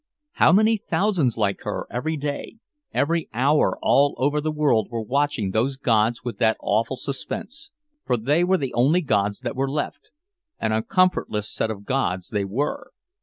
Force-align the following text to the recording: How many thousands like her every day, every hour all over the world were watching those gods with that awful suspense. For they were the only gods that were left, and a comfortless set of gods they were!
How 0.31 0.51
many 0.51 0.77
thousands 0.77 1.37
like 1.37 1.59
her 1.61 1.85
every 1.91 2.17
day, 2.17 2.57
every 2.91 3.29
hour 3.35 3.77
all 3.83 4.15
over 4.17 4.41
the 4.41 4.49
world 4.51 4.87
were 4.89 5.03
watching 5.03 5.51
those 5.51 5.77
gods 5.77 6.23
with 6.23 6.39
that 6.39 6.57
awful 6.59 6.95
suspense. 6.95 7.69
For 8.07 8.17
they 8.17 8.43
were 8.43 8.57
the 8.57 8.73
only 8.73 9.01
gods 9.01 9.41
that 9.41 9.55
were 9.55 9.69
left, 9.69 10.09
and 10.59 10.73
a 10.73 10.81
comfortless 10.81 11.53
set 11.53 11.69
of 11.69 11.85
gods 11.85 12.29
they 12.31 12.45
were! 12.45 12.93